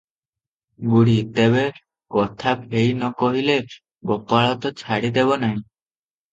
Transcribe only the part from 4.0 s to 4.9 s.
ଗୋପାଳ ତ